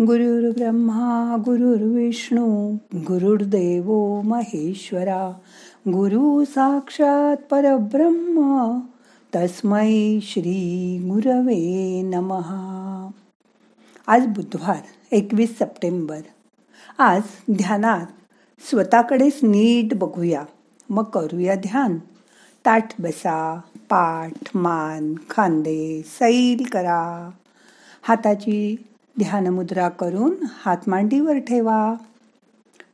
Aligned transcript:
ब्रह्मा 0.00 1.36
गुरुर्विष्णू 1.40 2.76
गुरुर्देव 2.94 4.20
महेश्वरा 4.24 5.30
गुरु 5.88 6.44
साक्षात 6.44 7.36
परब्रह्म 7.36 8.78
तस्मै 9.34 10.18
श्री 10.22 10.98
गुरवे 11.10 12.02
नमहा 12.02 13.10
आज 14.06 14.26
बुधवार 14.26 14.80
एकवीस 15.12 15.58
सप्टेंबर. 15.58 16.20
आज 16.98 17.22
ध्यानात 17.50 18.06
स्वतःकडेच 18.70 19.40
नीट 19.42 19.94
बघूया. 19.94 20.44
मग 20.90 21.04
करूया 21.04 21.54
ध्यान. 21.54 21.98
ताठ 22.64 23.00
बसा 23.00 23.60
पाठ 23.90 24.48
मान 24.54 25.14
खांदे 25.30 26.02
सैल 26.06 26.64
करा. 26.72 27.30
हाताची 28.02 28.76
ध्यानमुद्रा 29.18 29.88
करून 29.88 30.34
हात 30.50 30.76
मांडीवर 30.86 31.38
ठेवा. 31.38 31.94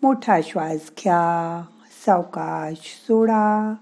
मोठा 0.03 0.41
श्वास 0.45 0.91
घ्या 0.99 1.65
सावकाश 2.07 2.77
सोडा. 3.09 3.75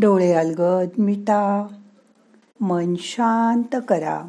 डोळे 0.00 0.32
अलगद 0.32 0.88
मिटा. 0.98 1.66
मन 2.60 2.94
शांत 2.98 3.76
करा. 3.88 4.22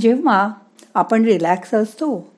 जेव्हा 0.00 0.52
आपण 0.94 1.24
रिलॅक्स 1.24 1.74
असतो 1.74 2.30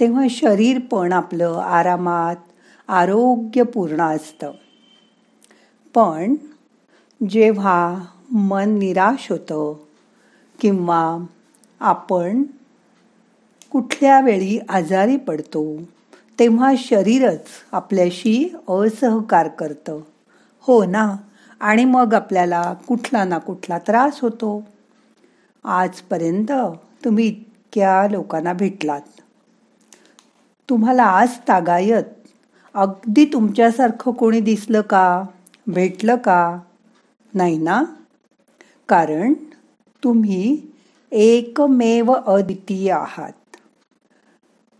तेव्हा 0.00 0.24
शरीर 0.30 0.80
पण 0.80 1.12
आपलं 1.12 1.60
आरामात 1.64 2.36
आरोग्यपूर्ण 2.88 4.00
असतं. 4.00 4.52
पण 5.94 6.34
जेव्हा 7.28 7.98
मन 8.30 8.78
निराश 8.78 9.30
होतं 9.30 9.74
किंवा 10.60 11.18
आपण 11.82 12.42
कुठल्या 13.70 14.20
वेळी 14.20 14.58
आजारी 14.68 15.16
पडतो 15.16 15.76
तेव्हा 16.38 16.72
शरीरच 16.78 17.46
आपल्याशी 17.72 18.56
असहकार 18.68 19.48
करतं. 19.48 20.00
हो 20.60 20.84
ना? 20.84 21.16
आणि 21.60 21.84
मग 21.84 22.14
आपल्याला 22.14 22.74
कुठला 22.88 23.24
ना 23.24 23.38
कुठला 23.38 23.78
त्रास 23.78 24.20
होतो. 24.20 24.64
आजपर्यंत 25.64 26.52
तुम्ही 27.04 27.26
इतक्या 27.26 28.08
लोकांना 28.10 28.52
भेटलात. 28.52 29.00
तुम्हाला 30.70 31.04
आज 31.04 31.38
तागायत. 31.48 32.04
अगदी 32.74 33.24
तुमच्यासारखं 33.24 34.12
कोणी 34.12 34.40
दिसलं 34.40 34.80
का? 34.80 35.24
भेटलं 35.66 36.16
का? 36.16 36.58
नाही 37.34 37.58
ना? 37.58 37.84
कारण 38.88 39.32
तुम्ही 40.04 40.71
एकमेव 41.14 42.12
अद्वितीय 42.12 42.92
आहात. 42.92 43.56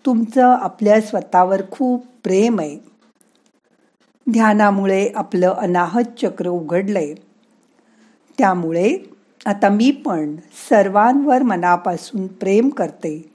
तुमचं 0.06 0.47
आपल्या 0.47 1.00
स्वतःवर 1.00 1.62
खूप 1.70 2.06
प्रेम 2.25 2.61
आहे. 2.61 2.78
ध्यानामुळे 4.30 5.08
आपलं 5.14 5.55
अनाहत 5.55 6.20
चक्र 6.22 6.48
उघडलंय. 6.48 7.14
त्यामुळे 8.38 8.98
आता 9.47 9.69
मी 9.69 9.91
पण 9.91 10.36
सर्वांवर 10.69 11.42
मनापासून 11.42 12.27
प्रेम 12.27 12.69
करते. 12.69 13.30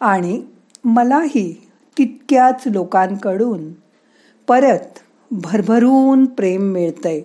आणि 0.00 0.42
मलाही 0.84 1.70
तितक्याच 1.98 2.62
लोकांकडून 2.66 3.72
परत 4.48 4.98
भरभरून 5.30 6.26
प्रेम 6.26 6.62
मिळतंय. 6.62 7.22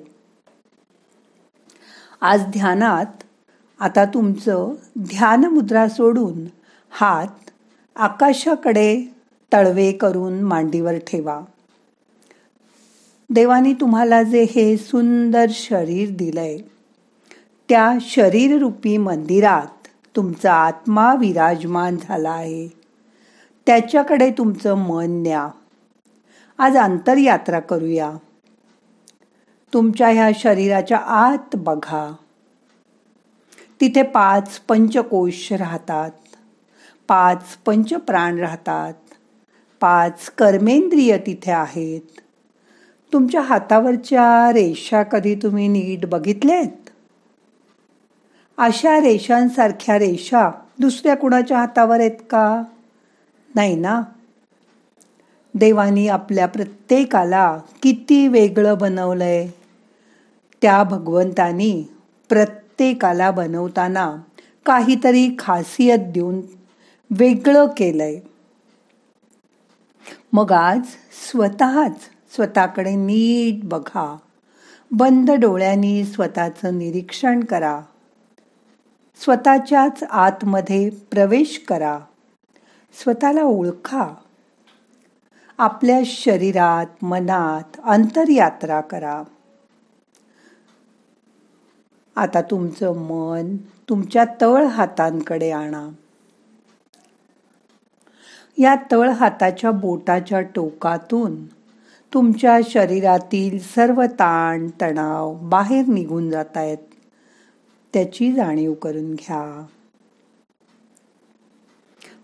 आज 2.22 2.42
ध्यानात 2.42 3.24
आता 3.80 4.06
तुमचं 4.06 4.74
ध्यान 5.00 5.46
मुद्रा 5.46 5.88
सोडून 5.88 6.46
हात 6.90 7.50
आकाशाकडे 7.96 9.16
तळवे 9.54 9.92
करून 9.92 10.42
मांडीवर 10.42 10.94
ठेवा. 10.94 11.42
देवानी 13.30 13.74
तुम्हाला 13.74 14.24
जे 14.24 14.44
हे 14.44 14.78
सुंदर 14.78 15.46
शरीर 15.50 16.10
दिलंय 16.12 16.58
त्या 17.70 17.94
शरीररूपी 18.02 18.98
मंदिरात 18.98 19.88
तुमचा 20.16 20.54
आत्मा 20.54 21.16
विराजमान 21.16 21.98
झाला 22.02 22.32
आहे. 22.32 22.68
त्याच्याकडे 23.66 24.32
तुमचं 24.32 24.74
मन 24.74 25.06
न्या. 25.10 25.50
आज 26.58 26.78
अंतरयात्रा 26.78 27.60
करूया. 27.60 28.12
तुमच्या 29.74 30.08
ह्या 30.08 30.32
शरीराच्या 30.36 30.98
आत 30.98 31.56
बघा. 31.56 32.16
तिथे 33.82 34.02
पाच 34.02 34.60
पंचकोश 34.60 35.54
राहतात. 35.54 36.12
पाच 37.08 37.58
पंचप्राण 37.66 38.38
राहतात. 38.38 38.94
पाच 39.80 40.30
कर्मेंद्रिय 40.38 41.18
तिथे 41.18 41.52
आहेत. 41.52 42.02
तुमच्या 43.14 43.42
हातावरच्या 43.42 44.52
रेषा 44.54 45.04
कधी 45.04 45.36
तुम्ही 45.36 45.68
नीट 45.68 46.06
बघितल्यात? 46.06 46.90
अशा 48.58 49.00
रेषांसारख्या 49.00 50.00
रेषा 50.00 50.52
दुसऱ्या 50.80 51.18
कुणाच्या 51.18 51.58
हातावर 51.58 52.00
आहेत 52.00 52.12
का? 52.12 52.64
नाही 53.56 53.76
ना? 53.76 54.02
देवानी 55.54 56.08
आपल्या 56.08 56.46
प्रत्येकाला 56.46 57.58
किती 57.84 58.28
वेगळं 58.28 58.78
बनवलंय. 58.78 59.48
त्या 60.62 60.84
भगवंतानी 60.84 61.84
प्रत्येकाला 62.80 63.32
बनवताना 63.32 64.16
काहीतरी 64.66 65.36
खासियत 65.40 66.00
देऊन 66.00 66.42
वेगळं 67.10 67.66
केलंय. 67.78 68.20
मग 70.34 70.52
आज 70.52 70.80
स्वतःच 71.32 72.02
स्वतःकडे 72.36 72.96
नीट 72.96 73.66
बघा. 73.66 74.18
बंद 74.92 75.32
डोळ्यांनी 75.32 76.04
स्वतःचं 76.04 76.78
निरीक्षण 76.78 77.40
करा. 77.44 77.82
स्वतःच्याच 79.24 80.04
आतमध्ये 80.04 80.90
प्रवेश 80.90 81.66
करा. 81.68 82.00
स्वतःला 83.04 83.44
ओळखा. 83.44 84.08
आपल्या 85.58 86.00
शरीरात 86.06 87.04
मनात 87.04 87.78
अंतरयात्रा 87.84 88.82
करा. 88.82 89.24
आता 92.16 92.42
तुमचं 92.42 92.98
मन 92.98 93.58
तुमच्या 93.90 94.26
तळ 94.42 94.66
हातांकडे 94.66 95.52
आणा. 95.52 95.90
या 98.58 98.76
तळ 98.92 99.10
हाताच्या 99.10 99.72
बोटाच्या 99.72 100.42
टोकातून 100.42 101.46
तुमच्या 102.14 102.60
शरीरातील 102.70 103.60
सर्व 103.60 104.04
ताण 104.04 104.68
तणाव 104.82 105.34
बाहेर 105.34 105.86
निघून 105.86 106.30
जात 106.30 106.58
आहेत 106.58 106.78
त्याची 107.94 108.34
जाणीव 108.34 108.74
करून 108.74 109.14
घ्या. 109.14 109.66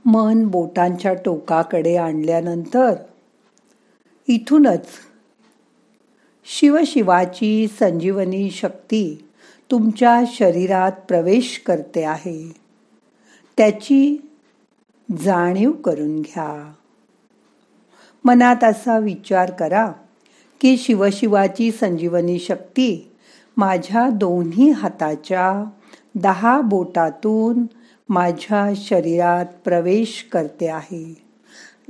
मन 0.06 0.48
बोटांच्या 0.48 1.14
टोकाकडे 1.14 1.96
आणल्यानंतर 1.98 2.94
इथूनच 4.28 4.88
शिवशिवाची 6.46 7.68
संजीवनी 7.68 8.52
शक्ती 8.52 9.25
तुमच्या 9.72 10.22
शरीरात 10.28 10.92
प्रवेश 10.92 11.64
करते 11.66 12.04
आहे. 12.04 12.52
त्याची 13.58 14.18
जाणीव 15.22 15.72
करून 15.72 16.22
घ्या. 16.22 16.72
मनात 18.26 18.64
असा 18.64 19.00
विचार 19.00 19.52
करा 19.52 19.92
की 20.62 20.78
शिवशिवाची 20.78 21.72
संजीवनी 21.72 22.40
शक्ती 22.40 23.12
माझ्या 23.58 24.10
दोन्ही 24.10 24.70
हाताच्या 24.70 25.64
दहा 26.16 26.62
बोटातून 26.62 27.64
माझ्या 28.10 28.74
शरीरात 28.76 29.46
प्रवेश 29.46 30.30
करते 30.32 30.68
आहे. 30.68 31.18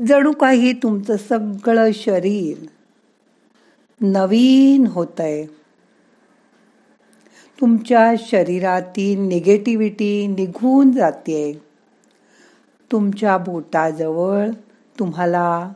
जणू 0.07 0.31
काही 0.31 0.73
तुमचं 0.73 1.17
सगळं 1.17 1.91
शरीर 1.93 2.65
नवीन 4.01 4.87
होतंय. 4.87 5.45
तुमच्या 7.61 8.13
शरीरातील 8.17 9.27
निगेटिव्हिटी 9.27 10.27
निघून 10.27 10.91
जाते. 10.91 11.61
तुमच्या 12.91 13.37
बोटाजवळ 13.37 14.49
तुम्हाला 14.99 15.71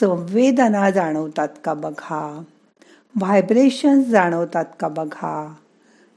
संवेदना 0.00 0.90
जाणवतात 0.90 1.48
का 1.64 1.74
बघा? 1.74 2.42
व्हायब्रेशन्स 3.14 4.06
जाणवतात 4.06 4.64
का 4.80 4.88
बघा? 4.88 5.54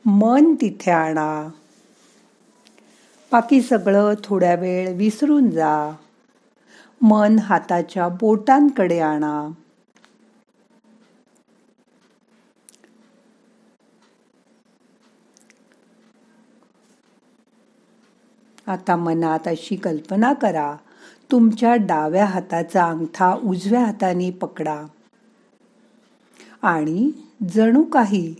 मन 0.05 0.55
तिथे 0.61 0.91
आणा. 0.91 1.49
बाकी 3.31 3.61
सगळं 3.61 4.13
थोड्या 4.23 4.55
वेळ 4.55 4.93
विसरून 4.93 5.49
जा. 5.49 5.91
मन 7.01 7.39
हाताच्या 7.39 8.07
बोटांकडे 8.07 8.99
आणा. 8.99 9.51
आता 18.67 18.95
मनात 18.95 19.47
अशी 19.47 19.75
कल्पना 19.75 20.33
करा. 20.33 20.75
तुमच्या 21.31 21.75
डाव्या 21.75 22.25
हाताचा 22.25 22.85
अंगठा 22.85 23.37
उजव्या 23.43 23.85
हाताने 23.85 24.31
पकडा. 24.31 24.83
आणि 26.61 27.11
जणू 27.49 27.83
काही. 27.83 28.35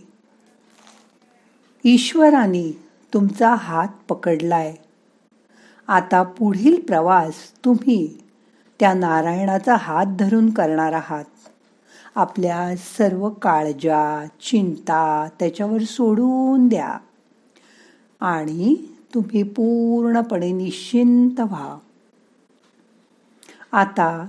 ईश्वराने 1.84 2.82
तुमचा 3.14 3.54
हात 3.54 3.88
पकडलाय. 4.08 4.74
आता 5.88 6.22
पुढील 6.22 6.80
प्रवास 6.80 7.34
तुम्ही 7.64 8.18
त्या 8.80 8.94
नारायणाचा 8.94 9.76
हात 9.76 10.06
धरून 10.06 10.50
करणार 10.50 10.92
आहात. 10.92 11.24
आपल्या 12.14 12.76
सर्व 12.76 13.30
काळजा 13.30 14.26
चिंता 14.26 15.28
त्याच्यावर 15.38 15.78
सोडून 15.78 16.68
द्या. 16.68 16.98
आणि 18.20 18.93
तुम्ही 19.14 19.42
पूर्णपणे 19.42 20.52
निश्चिंत 20.52 21.40
व्हा. 21.40 21.78
आता 23.72 24.26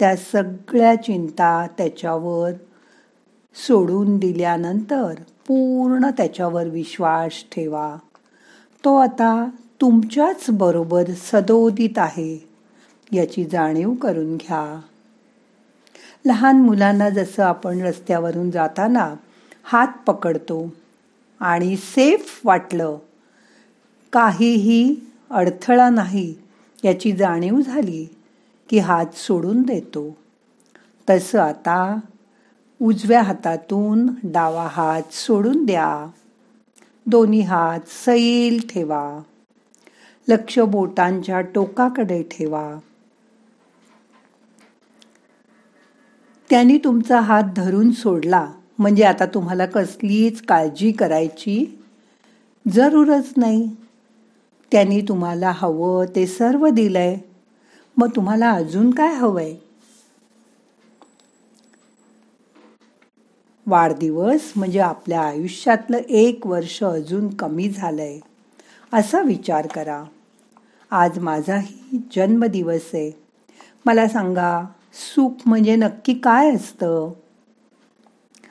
त्या 0.00 0.16
सगळ्या 0.16 1.02
चिंता 1.02 1.66
त्याच्यावर 1.78 2.50
सोडून 3.54 4.18
दिल्यानंतर 4.18 5.14
पूर्ण 5.46 6.06
त्याच्यावर 6.16 6.66
विश्वास 6.66 7.44
ठेवा. 7.52 7.96
तो 8.84 8.96
आता 8.96 9.48
तुमच्याच 9.80 10.46
बरोबर 10.50 11.02
सदोदित 11.16 11.98
आहे 11.98 12.48
याची 13.12 13.44
जाणीव 13.44 13.92
करून 13.94 14.36
घ्या. 14.36 14.80
लहान 16.26 16.56
मुलांना 16.56 17.08
जसं 17.10 17.42
आपण 17.42 17.80
रस्त्यावरून 17.80 18.50
जाताना 18.50 19.14
हात 19.62 19.88
पकडतो 20.06 20.72
आणि 21.40 21.76
सेफ 21.76 22.40
वाटलं 22.44 22.98
काहीही 24.12 24.94
अडथळा 25.30 25.90
नाही 25.90 26.34
याची 26.84 27.12
जाणीव 27.12 27.60
झाली 27.60 28.08
की 28.68 28.78
हात 28.78 29.14
सोडून 29.14 29.62
देतो. 29.62 30.16
तसं 31.10 31.40
आता 31.40 31.98
उजव्या 32.82 33.22
हातातून 33.22 34.10
डावा 34.24 34.68
हात 34.72 35.12
सोडून 35.12 35.64
द्या. 35.64 36.10
दोन्ही 37.06 37.40
हात 37.40 37.80
सैल 37.88 38.60
ठेवा. 38.70 39.20
लक्ष 40.28 40.58
बोटांच्या 40.58 41.40
टोकाकडे 41.40 42.22
ठेवा. 42.22 42.78
त्यांनी 46.50 46.78
तुमचा 46.78 47.20
हात 47.20 47.42
धरून 47.56 47.90
सोडला. 47.90 48.52
म्हणजे 48.78 49.02
आता 49.02 49.26
तुम्हाला 49.26 49.66
कसलीच 49.66 50.42
काळजी 50.42 50.92
करायची 50.92 51.80
जरूरच 52.72 53.32
नाही. 53.36 53.70
त्यांनी 54.72 55.00
तुम्हाला 55.00 55.52
हवं 55.54 56.04
ते 56.16 56.26
सर्व 56.26 56.68
दिलंय. 56.68 57.16
मग 57.96 58.08
तुम्हाला 58.16 58.50
अजून 58.50 58.90
काय 58.90 59.14
हवंय? 59.14 59.54
वाढदिवस 63.66 64.52
म्हणजे 64.56 64.78
आपल्या 64.78 65.20
आयुष्यातलं 65.20 65.98
एक 66.08 66.46
वर्ष 66.46 66.84
अजून 66.84 67.28
कमी 67.34 67.68
झालंय. 67.68 68.18
असा 68.92 69.20
विचार 69.20 69.66
करा. 69.66 70.04
आज 70.90 71.18
माझाही 71.18 71.98
जन्मदिवस 72.16 72.90
आहे. 72.94 73.10
मला 73.86 74.08
सांगा 74.08 74.64
सुख 74.94 75.30
म्हणजे 75.46 75.76
नक्की 75.76 76.14
काय 76.14 76.54
असतं? 76.54 77.12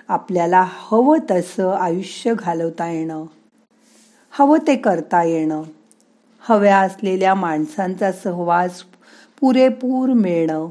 आपल्याला 0.07 0.65
हवं 0.69 1.17
तसं 1.31 1.71
आयुष्य 1.71 2.33
घालवता 2.33 2.89
येणं. 2.89 3.25
हवं 4.31 4.57
ते 4.67 4.75
करता 4.75 5.23
येणं. 5.23 5.63
हव्या 6.43 6.79
असलेल्या 6.79 7.35
माणसांचा 7.35 8.11
सहवास 8.11 8.83
पुरेपूर 9.39 10.09
मिळणं 10.09 10.67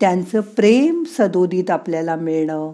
त्यांचं 0.00 0.40
प्रेम 0.40 1.04
सदोदित 1.18 1.70
आपल्याला 1.70 2.16
मिळणं 2.16 2.72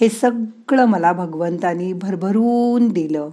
हे 0.00 0.08
सगळं 0.08 0.84
मला 0.84 1.12
भगवंतानी 1.12 1.92
भरभरून 1.92 2.88
दिलं. 2.88 3.30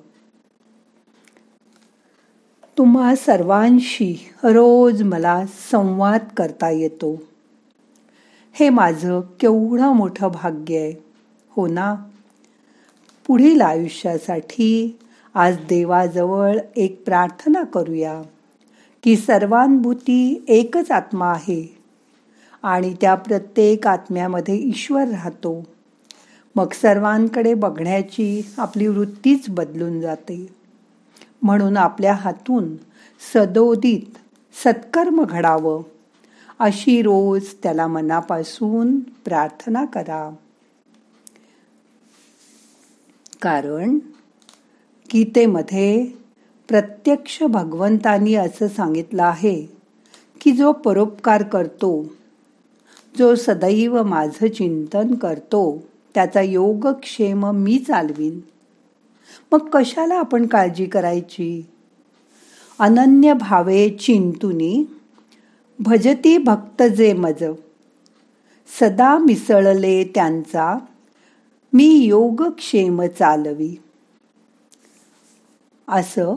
तुम्हा 2.78 3.16
सर्वांशी 3.16 4.30
रोज 4.44 5.02
मला 5.02 5.46
संवाद 5.72 6.22
करता 6.38 6.70
येतो. 6.70 7.24
हे 8.54 8.70
माझं 8.70 9.22
केवढं 9.40 9.94
मोठं 9.94 10.28
भाग्य 10.28 10.80
आहे 10.80 10.94
हो 11.50 11.68
ना? 11.68 11.96
पुढील 13.28 13.62
आयुष्यासाठी 13.62 15.00
आज 15.36 15.58
देवाजवळ 15.58 16.58
एक 16.76 17.06
प्रार्थना 17.06 17.64
करूया 17.64 18.22
की 19.04 19.16
सर्वानुभूती 19.16 20.46
एकच 20.48 20.92
आत्मा 20.92 21.32
आहे 21.32 21.78
आणि 22.64 22.96
त्या 23.02 23.16
प्रत्येक 23.16 23.88
आत्म्यामध्ये 23.88 24.56
ईश्वर 24.56 25.08
राहतो. 25.08 25.68
मग 26.56 26.74
सर्वांकडे 26.74 27.54
बघण्याची 27.54 28.54
आपली 28.58 28.88
वृत्तीच 28.88 29.50
बदलून 29.50 30.02
जाते. 30.02 30.48
म्हणून 31.42 31.78
आपल्या 31.78 32.14
हातून 32.14 32.76
सदोदित 33.34 34.18
सत्कर्म 34.64 35.24
घडावं 35.24 35.82
अशी 36.60 37.02
रोज 37.02 37.46
त्याला 37.64 37.88
मनापासून 37.88 39.00
प्रार्थना 39.00 39.86
करा. 39.86 40.36
कारण 43.42 44.00
गीतेमध्ये 45.14 46.06
प्रत्यक्ष 46.68 47.44
भगवंतानी 47.44 48.36
असं 48.36 48.68
सांगितलं 48.68 49.24
आहे 49.24 49.66
की 50.42 50.52
जो 50.52 50.72
परोपकार 50.72 51.44
करतो 51.44 52.08
जो 53.18 53.36
सदैव 53.36 54.04
माझं 54.04 54.48
चिंतन 54.48 55.14
करतो 55.14 55.84
त्याचा 56.14 56.42
योगक्षेम 56.42 57.52
मी 57.52 57.78
चालवीन. 57.78 58.40
मग 59.52 59.70
कशाला 59.74 60.16
आपण 60.16 60.46
काळजी 60.48 60.86
करायची? 60.86 61.66
अनन्य 62.80 63.34
भावे 63.34 63.90
चिंतुनी 63.90 64.84
भजती 65.80 66.38
भक्त 66.38 66.84
जे 66.84 67.14
मज 67.14 67.44
सदा 68.80 69.18
मिसळले 69.18 70.04
त्यांचा 70.16 70.78
मी 71.74 71.86
योगक्षेम 71.86 73.02
चालवी. 73.20 73.76
असं 75.88 76.36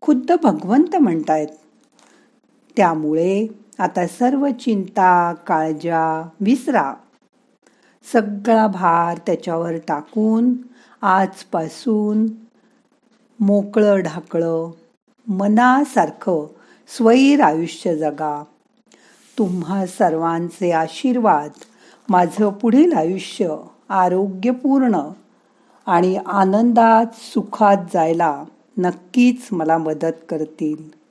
खुद्द 0.00 0.32
भगवंत 0.42 0.96
म्हणतायत. 0.96 1.48
त्यामुळे 2.76 3.46
आता 3.78 4.06
सर्व 4.06 4.48
चिंता 4.48 5.32
काळजा 5.32 6.28
विसरा. 6.40 6.94
सगळा 8.12 8.66
भार 8.66 9.18
त्याच्यावर 9.18 9.72
टाकून 9.88 10.52
आजपासून 11.02 12.26
मोकळं 13.40 14.00
ढाकळं 14.00 14.70
मनासारखं 15.28 16.46
स्वैर 16.88 17.40
आयुष्य 17.40 17.96
जगा. 17.96 18.44
तुम्हा 19.38 19.86
सर्वांचे 19.86 20.70
आशीर्वाद 20.72 21.50
माझं 22.08 22.50
पुढील 22.50 22.92
आयुष्य 22.92 23.56
आरोग्यपूर्ण 23.88 25.00
आणि 25.86 26.16
आनंदात 26.16 27.06
सुखात 27.14 27.76
जायला 27.94 28.44
नक्कीच 28.78 29.48
मला 29.52 29.78
मदत 29.78 30.12
करतील. 30.28 31.04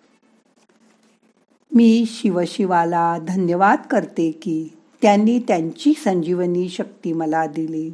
मी 1.76 2.04
शिवशिवाला 2.08 3.18
धन्यवाद 3.28 3.80
करते 3.90 4.32
की 4.32 4.70
त्यांनी 5.02 5.40
त्यांची 5.40 5.94
संजीवनी 6.04 6.70
शक्ती 6.70 7.14
मला 7.14 7.46
दिली. 7.46 7.94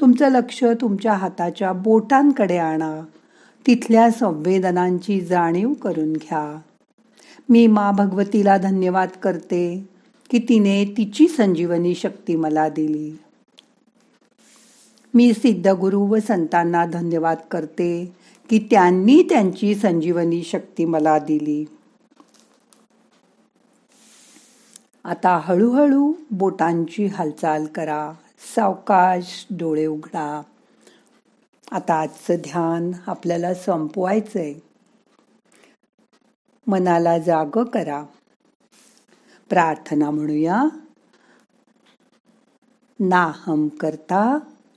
तुमचं 0.00 0.28
लक्ष 0.28 0.64
तुमच्या 0.80 1.12
हाताच्या 1.12 1.72
बोटांकडे 1.72 2.56
आणा. 2.56 3.00
तिथल्या 3.66 4.10
संवेदनांची 4.10 5.20
जाणीव 5.20 5.72
करून 5.72 6.12
घ्या. 6.12 6.60
मी 7.48 7.66
मा 7.66 7.90
भगवतीला 7.90 8.56
धन्यवाद 8.56 9.08
करते 9.22 9.88
की 10.30 10.38
तिने 10.38 10.84
तिची 10.84 11.28
संजीवनी 11.28 11.94
शक्ती 11.94 12.36
मला 12.36 12.68
दिली. 12.68 13.18
मी 15.14 15.32
सिद्धगुरु 15.32 16.00
व 16.00 16.18
संतांना 16.18 16.86
धन्यवाद 16.86 17.36
करते 17.50 18.16
की 18.50 18.68
त्यांनी 18.70 19.22
त्यांची 19.22 19.74
संजीवनी 19.74 20.42
शक्ती 20.42 20.84
मला 20.84 21.18
दिली. 21.18 21.64
आता 25.04 25.40
हळूहळू 25.42 26.12
बोटांची 26.30 27.06
हालचाल 27.06 27.66
करा. 27.66 28.12
सावकाश 28.54 29.46
डोळे 29.50 29.86
उघडा. 29.86 30.42
आता 31.72 31.94
आजचं 31.94 32.34
ध्यान 32.34 32.92
आपल्याला 33.06 33.54
संपवायचंय. 33.54 34.54
मनाला 36.66 37.18
जाग 37.18 37.64
करा. 37.64 38.04
प्रार्थना 39.48 40.10
म्हणूया. 40.10 40.62
नाहम 43.00 43.68
करता 43.68 44.38